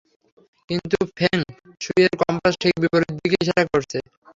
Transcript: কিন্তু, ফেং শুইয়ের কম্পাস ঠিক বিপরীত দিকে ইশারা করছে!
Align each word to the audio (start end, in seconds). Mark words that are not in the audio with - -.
কিন্তু, 0.69 0.97
ফেং 1.17 1.37
শুইয়ের 1.81 2.13
কম্পাস 2.21 2.53
ঠিক 2.61 2.73
বিপরীত 2.81 3.11
দিকে 3.17 3.37
ইশারা 3.43 3.63
করছে! 3.71 3.97